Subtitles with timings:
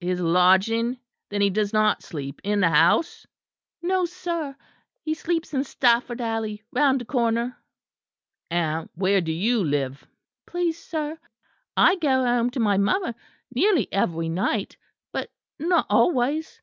[0.00, 0.98] "His lodging?
[1.30, 3.26] Then he does not sleep in the house?"
[3.80, 4.54] "No sir;
[5.00, 7.56] he sleeps in Stafford Alley, round the corner."
[8.50, 10.06] "And where do you live?"
[10.46, 11.18] "Please, sir,
[11.74, 13.14] I go home to my mother
[13.54, 14.76] nearly every night;
[15.10, 16.60] but not always."